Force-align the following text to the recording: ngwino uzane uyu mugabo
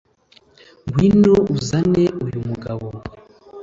ngwino 0.87 1.33
uzane 1.55 2.03
uyu 2.25 2.39
mugabo 2.47 2.87